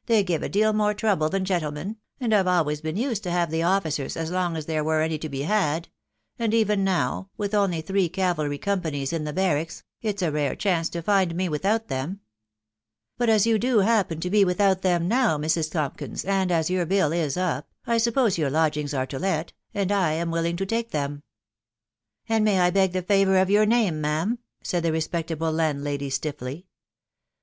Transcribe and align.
they 0.04 0.22
give 0.22 0.42
a 0.42 0.50
deal 0.50 0.74
more 0.74 0.92
trouble 0.92 1.30
than 1.30 1.46
gentlemen, 1.46 1.96
and 2.20 2.34
I've 2.34 2.46
always 2.46 2.82
been 2.82 2.98
used 2.98 3.22
to 3.22 3.30
have 3.30 3.50
the 3.50 3.62
officers 3.62 4.18
as 4.18 4.30
long 4.30 4.54
as 4.54 4.66
there 4.66 4.84
were 4.84 5.00
any 5.00 5.16
to 5.16 5.30
be 5.30 5.44
had; 5.44 5.88
and 6.38 6.52
even 6.52 6.84
now, 6.84 7.30
with 7.38 7.54
only 7.54 7.80
three 7.80 8.06
cavalry 8.10 8.58
companies 8.58 9.14
in 9.14 9.24
the 9.24 9.32
barracks, 9.32 9.82
it's 10.02 10.20
a 10.20 10.30
rare 10.30 10.54
chance 10.54 10.90
to 10.90 11.00
find 11.00 11.34
me 11.34 11.48
without 11.48 11.88
them."" 11.88 12.20
But 13.16 13.30
as 13.30 13.46
you 13.46 13.58
do 13.58 13.78
happen 13.78 14.20
to 14.20 14.28
be 14.28 14.44
without 14.44 14.82
them 14.82 15.08
now, 15.08 15.38
Mrs. 15.38 15.70
Tompkins, 15.72 16.22
and 16.22 16.52
as 16.52 16.68
your 16.68 16.84
bill 16.84 17.10
is 17.10 17.38
up, 17.38 17.72
I 17.86 17.96
suppose 17.96 18.36
your 18.36 18.50
lodgings 18.50 18.92
are 18.92 19.06
to 19.06 19.18
let, 19.18 19.54
and 19.72 19.90
I 19.90 20.12
am 20.12 20.30
willing 20.30 20.58
to 20.58 20.66
take 20.66 20.90
them."" 20.90 21.22
And 22.28 22.44
may 22.44 22.60
I 22.60 22.68
beg 22.68 22.92
the 22.92 23.00
favour 23.00 23.38
of 23.38 23.48
your 23.48 23.64
name, 23.64 24.02
ma'am?" 24.02 24.38
said 24.62 24.82
the 24.82 24.92
respectable 24.92 25.50
landlady, 25.50 26.10
stiffly. 26.10 26.66